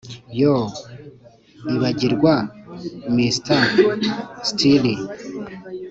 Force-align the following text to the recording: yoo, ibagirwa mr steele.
yoo, 0.39 0.67
ibagirwa 1.73 2.33
mr 3.15 3.61
steele. 4.47 4.93